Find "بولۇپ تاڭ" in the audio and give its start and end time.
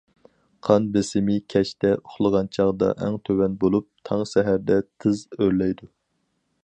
3.65-4.25